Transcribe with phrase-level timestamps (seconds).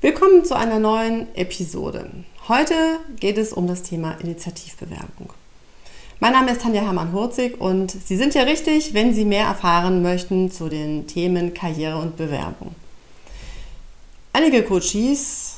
[0.00, 2.08] Willkommen zu einer neuen Episode.
[2.46, 5.32] Heute geht es um das Thema Initiativbewerbung.
[6.20, 10.52] Mein Name ist Tanja Hermann-Hurzig und Sie sind ja richtig, wenn Sie mehr erfahren möchten
[10.52, 12.76] zu den Themen Karriere und Bewerbung.
[14.32, 15.56] Einige Coaches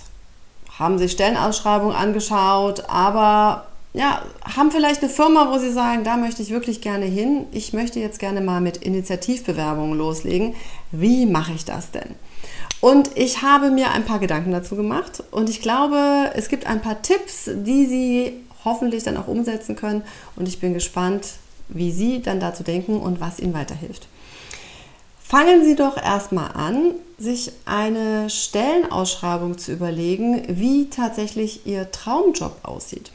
[0.78, 4.22] haben sich Stellenausschreibungen angeschaut, aber ja,
[4.56, 7.44] haben vielleicht eine Firma, wo sie sagen, da möchte ich wirklich gerne hin.
[7.52, 10.54] Ich möchte jetzt gerne mal mit Initiativbewerbungen loslegen.
[10.92, 12.14] Wie mache ich das denn?
[12.80, 16.80] Und ich habe mir ein paar Gedanken dazu gemacht und ich glaube, es gibt ein
[16.80, 18.32] paar Tipps, die Sie
[18.64, 20.02] hoffentlich dann auch umsetzen können
[20.36, 21.26] und ich bin gespannt,
[21.68, 24.08] wie Sie dann dazu denken und was Ihnen weiterhilft.
[25.20, 33.12] Fangen Sie doch erstmal an, sich eine Stellenausschreibung zu überlegen, wie tatsächlich Ihr Traumjob aussieht.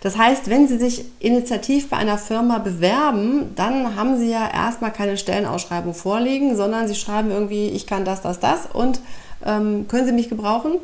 [0.00, 4.92] Das heißt, wenn Sie sich initiativ bei einer Firma bewerben, dann haben Sie ja erstmal
[4.92, 9.00] keine Stellenausschreibung vorliegen, sondern Sie schreiben irgendwie, ich kann das, das, das und
[9.44, 10.76] ähm, können Sie mich gebrauchen?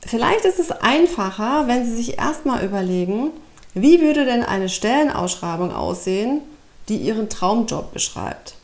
[0.00, 3.30] Vielleicht ist es einfacher, wenn Sie sich erstmal überlegen,
[3.74, 6.40] wie würde denn eine Stellenausschreibung aussehen,
[6.88, 8.54] die Ihren Traumjob beschreibt.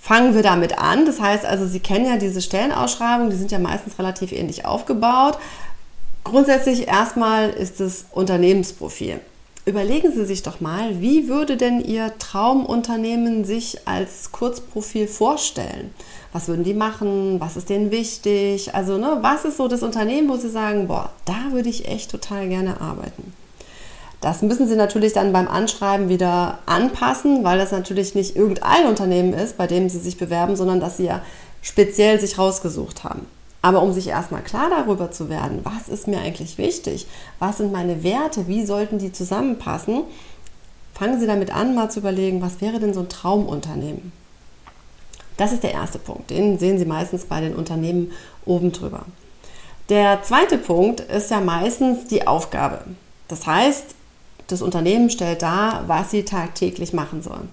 [0.00, 1.04] Fangen wir damit an.
[1.04, 5.36] Das heißt also, Sie kennen ja diese Stellenausschreibungen, die sind ja meistens relativ ähnlich aufgebaut.
[6.28, 9.20] Grundsätzlich erstmal ist es Unternehmensprofil.
[9.64, 15.94] Überlegen Sie sich doch mal, wie würde denn Ihr Traumunternehmen sich als Kurzprofil vorstellen?
[16.32, 17.38] Was würden die machen?
[17.38, 18.74] Was ist denen wichtig?
[18.74, 22.10] Also, ne, was ist so das Unternehmen, wo Sie sagen, boah, da würde ich echt
[22.10, 23.32] total gerne arbeiten?
[24.20, 29.32] Das müssen Sie natürlich dann beim Anschreiben wieder anpassen, weil das natürlich nicht irgendein Unternehmen
[29.32, 31.22] ist, bei dem Sie sich bewerben, sondern dass Sie ja
[31.62, 33.26] speziell sich rausgesucht haben.
[33.62, 37.06] Aber um sich erstmal klar darüber zu werden, was ist mir eigentlich wichtig,
[37.38, 40.04] was sind meine Werte, wie sollten die zusammenpassen,
[40.94, 44.12] fangen Sie damit an, mal zu überlegen, was wäre denn so ein Traumunternehmen?
[45.36, 46.30] Das ist der erste Punkt.
[46.30, 48.12] Den sehen Sie meistens bei den Unternehmen
[48.46, 49.04] oben drüber.
[49.88, 52.84] Der zweite Punkt ist ja meistens die Aufgabe.
[53.28, 53.94] Das heißt,
[54.48, 57.50] das Unternehmen stellt dar, was Sie tagtäglich machen sollen.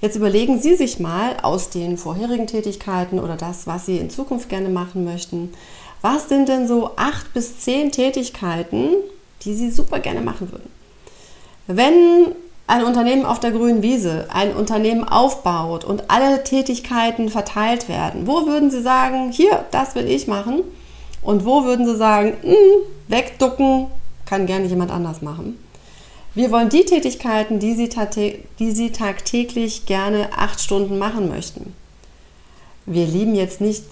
[0.00, 4.48] Jetzt überlegen Sie sich mal aus den vorherigen Tätigkeiten oder das, was Sie in Zukunft
[4.48, 5.52] gerne machen möchten,
[6.02, 8.90] was sind denn so acht bis zehn Tätigkeiten,
[9.42, 10.70] die Sie super gerne machen würden?
[11.66, 12.32] Wenn
[12.66, 18.46] ein Unternehmen auf der grünen Wiese ein Unternehmen aufbaut und alle Tätigkeiten verteilt werden, wo
[18.46, 20.62] würden Sie sagen, hier, das will ich machen?
[21.22, 22.54] Und wo würden Sie sagen, hm,
[23.08, 23.86] wegducken,
[24.26, 25.58] kann gerne jemand anders machen?
[26.36, 27.88] Wir wollen die Tätigkeiten, die Sie,
[28.58, 31.74] die Sie tagtäglich gerne acht Stunden machen möchten.
[32.84, 33.84] Wir lieben jetzt nicht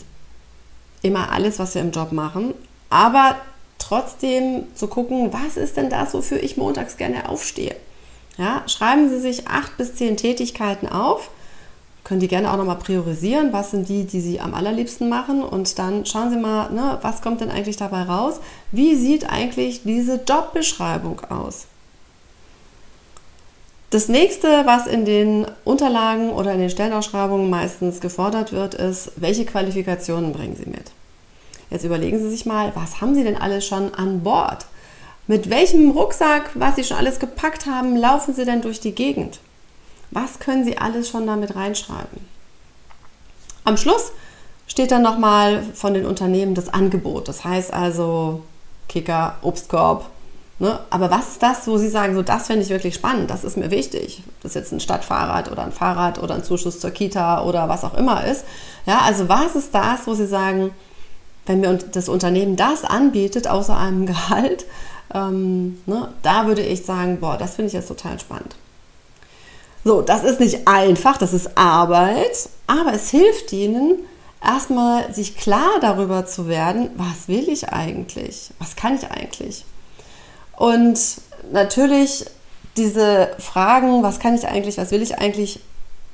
[1.00, 2.52] immer alles, was wir im Job machen,
[2.90, 3.36] aber
[3.78, 7.76] trotzdem zu gucken, was ist denn das, wofür ich montags gerne aufstehe.
[8.36, 11.30] Ja, schreiben Sie sich acht bis zehn Tätigkeiten auf,
[12.04, 15.78] können die gerne auch nochmal priorisieren, was sind die, die Sie am allerliebsten machen und
[15.78, 18.40] dann schauen Sie mal, ne, was kommt denn eigentlich dabei raus?
[18.70, 21.68] Wie sieht eigentlich diese Jobbeschreibung aus?
[23.94, 29.44] Das nächste, was in den Unterlagen oder in den Stellenausschreibungen meistens gefordert wird, ist, welche
[29.44, 30.90] Qualifikationen bringen Sie mit?
[31.70, 34.66] Jetzt überlegen Sie sich mal, was haben Sie denn alles schon an Bord?
[35.28, 39.38] Mit welchem Rucksack, was Sie schon alles gepackt haben, laufen Sie denn durch die Gegend?
[40.10, 42.18] Was können Sie alles schon damit reinschreiben?
[43.62, 44.10] Am Schluss
[44.66, 47.28] steht dann nochmal von den Unternehmen das Angebot.
[47.28, 48.42] Das heißt also
[48.88, 50.10] Kicker, Obstkorb,
[50.60, 50.78] Ne?
[50.90, 53.56] Aber was ist das, wo Sie sagen, so das finde ich wirklich spannend, das ist
[53.56, 54.22] mir wichtig.
[54.42, 57.84] Das ist jetzt ein Stadtfahrrad oder ein Fahrrad oder ein Zuschuss zur Kita oder was
[57.84, 58.44] auch immer ist.
[58.86, 60.70] Ja, also was ist das, wo Sie sagen,
[61.46, 64.64] wenn mir das Unternehmen das anbietet, außer einem Gehalt,
[65.12, 68.54] ähm, ne, da würde ich sagen, boah, das finde ich jetzt total spannend.
[69.84, 73.96] So, das ist nicht einfach, das ist Arbeit, aber es hilft Ihnen,
[74.42, 78.50] erstmal sich klar darüber zu werden, was will ich eigentlich?
[78.58, 79.64] Was kann ich eigentlich?
[80.56, 80.98] Und
[81.52, 82.26] natürlich
[82.76, 85.60] diese Fragen, was kann ich eigentlich, was will ich eigentlich,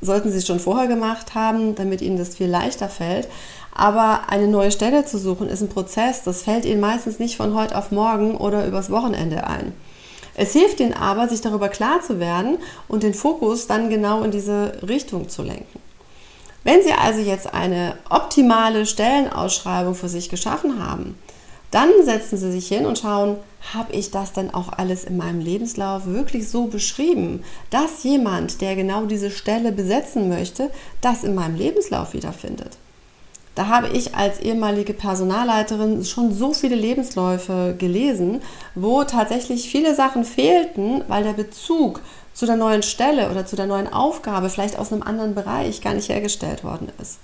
[0.01, 3.29] sollten Sie schon vorher gemacht haben, damit Ihnen das viel leichter fällt.
[3.73, 7.55] Aber eine neue Stelle zu suchen ist ein Prozess, das fällt Ihnen meistens nicht von
[7.55, 9.73] heute auf morgen oder übers Wochenende ein.
[10.35, 14.31] Es hilft Ihnen aber, sich darüber klar zu werden und den Fokus dann genau in
[14.31, 15.81] diese Richtung zu lenken.
[16.63, 21.19] Wenn Sie also jetzt eine optimale Stellenausschreibung für sich geschaffen haben,
[21.71, 23.37] dann setzen Sie sich hin und schauen,
[23.75, 28.75] habe ich das dann auch alles in meinem Lebenslauf wirklich so beschrieben, dass jemand, der
[28.77, 30.71] genau diese Stelle besetzen möchte,
[31.01, 32.79] das in meinem Lebenslauf wiederfindet.
[33.55, 38.41] Da habe ich als ehemalige Personalleiterin schon so viele Lebensläufe gelesen,
[38.75, 42.01] wo tatsächlich viele Sachen fehlten, weil der Bezug
[42.33, 45.95] zu der neuen Stelle oder zu der neuen Aufgabe vielleicht aus einem anderen Bereich gar
[45.95, 47.19] nicht hergestellt worden ist.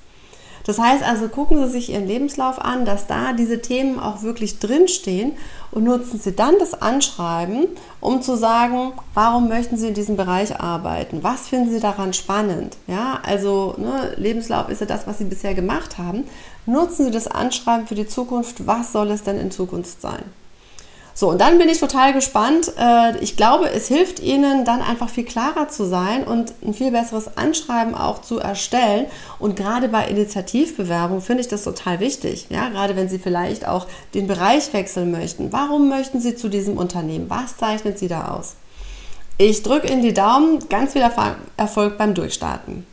[0.67, 4.59] Das heißt also, gucken Sie sich Ihren Lebenslauf an, dass da diese Themen auch wirklich
[4.59, 5.33] drinstehen
[5.71, 7.69] und nutzen Sie dann das Anschreiben,
[8.01, 11.23] um zu sagen, warum möchten Sie in diesem Bereich arbeiten?
[11.23, 12.77] Was finden Sie daran spannend?
[12.89, 16.25] Ja, also ne, Lebenslauf ist ja das, was Sie bisher gemacht haben.
[16.67, 18.67] Nutzen Sie das Anschreiben für die Zukunft.
[18.67, 20.25] Was soll es denn in Zukunft sein?
[21.19, 22.73] So, und dann bin ich total gespannt.
[22.79, 26.91] Äh, ich glaube, es hilft Ihnen dann einfach viel klarer zu sein und ein viel
[26.91, 29.07] besseres Anschreiben auch zu erstellen.
[29.39, 32.49] Und gerade bei Initiativbewerbung finde ich das total wichtig.
[32.51, 35.55] Ja, gerade wenn Sie vielleicht auch den Bereich wechseln möchten.
[35.55, 37.31] Warum möchten Sie zu diesem Unternehmen?
[37.31, 38.57] Was zeichnet Sie da aus?
[39.39, 40.69] Ich drücke Ihnen die Daumen.
[40.69, 41.05] Ganz viel
[41.57, 42.87] Erfolg beim Durchstarten.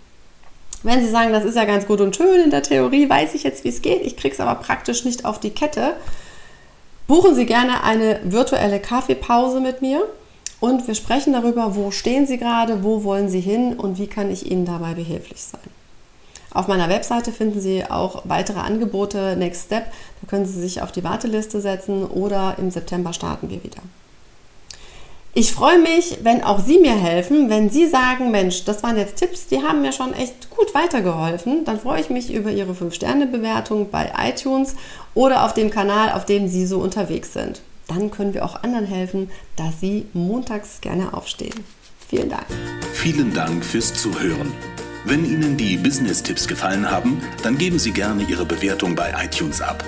[0.81, 3.43] Wenn Sie sagen, das ist ja ganz gut und schön in der Theorie, weiß ich
[3.43, 5.95] jetzt, wie es geht, ich kriege es aber praktisch nicht auf die Kette,
[7.13, 10.01] Buchen Sie gerne eine virtuelle Kaffeepause mit mir
[10.59, 14.31] und wir sprechen darüber, wo stehen Sie gerade, wo wollen Sie hin und wie kann
[14.31, 15.61] ich Ihnen dabei behilflich sein.
[16.55, 19.91] Auf meiner Webseite finden Sie auch weitere Angebote, Next Step.
[20.21, 23.83] Da können Sie sich auf die Warteliste setzen oder im September starten wir wieder.
[25.35, 29.15] Ich freue mich, wenn auch Sie mir helfen, wenn Sie sagen, Mensch, das waren jetzt
[29.15, 31.65] Tipps, die haben mir schon echt gut weitergeholfen.
[31.65, 34.75] Dann freue ich mich über Ihre 5-Sterne-Bewertung bei iTunes
[35.15, 37.61] oder auf dem Kanal, auf dem Sie so unterwegs sind.
[37.87, 41.65] Dann können wir auch anderen helfen, dass Sie montags gerne aufstehen.
[42.07, 42.45] Vielen Dank.
[42.93, 44.53] Vielen Dank fürs Zuhören.
[45.03, 49.83] Wenn Ihnen die Business-Tipps gefallen haben, dann geben Sie gerne Ihre Bewertung bei iTunes ab.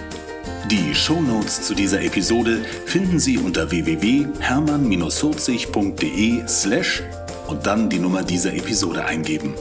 [0.71, 7.03] Die Shownotes zu dieser Episode finden Sie unter www.hermann-40.de slash
[7.47, 9.53] und dann die Nummer dieser Episode eingeben.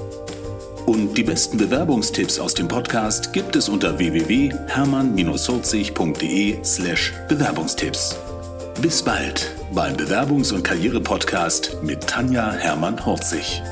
[0.87, 8.17] Und die besten Bewerbungstipps aus dem Podcast gibt es unter www.hermann-40.de slash Bewerbungstipps.
[8.81, 13.63] Bis bald beim Bewerbungs- und Karriere-Podcast mit Tanja Hermann-Horzig.